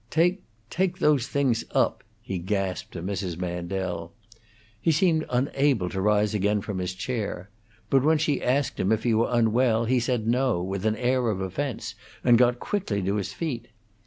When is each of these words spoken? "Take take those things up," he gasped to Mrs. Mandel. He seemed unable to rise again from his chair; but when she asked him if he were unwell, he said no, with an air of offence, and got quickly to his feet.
"Take 0.09 0.41
take 0.71 0.97
those 0.97 1.27
things 1.27 1.63
up," 1.75 2.03
he 2.23 2.39
gasped 2.39 2.93
to 2.93 3.03
Mrs. 3.03 3.37
Mandel. 3.37 4.11
He 4.81 4.91
seemed 4.91 5.27
unable 5.29 5.89
to 5.91 6.01
rise 6.01 6.33
again 6.33 6.61
from 6.61 6.79
his 6.79 6.95
chair; 6.95 7.51
but 7.91 8.01
when 8.03 8.17
she 8.17 8.41
asked 8.41 8.79
him 8.79 8.91
if 8.91 9.03
he 9.03 9.13
were 9.13 9.29
unwell, 9.29 9.85
he 9.85 9.99
said 9.99 10.25
no, 10.25 10.59
with 10.59 10.87
an 10.87 10.95
air 10.95 11.29
of 11.29 11.39
offence, 11.39 11.93
and 12.23 12.39
got 12.39 12.59
quickly 12.59 13.03
to 13.03 13.17
his 13.17 13.31
feet. 13.31 13.67